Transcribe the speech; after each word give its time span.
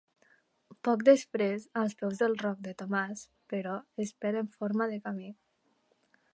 Poc 0.87 1.03
després, 1.09 1.67
als 1.81 1.93
peus 1.99 2.23
del 2.23 2.33
Roc 2.45 2.65
de 2.69 2.75
Tomàs, 2.81 3.23
però, 3.55 3.77
es 4.07 4.15
perd 4.25 4.43
en 4.45 4.51
forma 4.59 4.89
de 4.95 5.01
camí. 5.09 5.31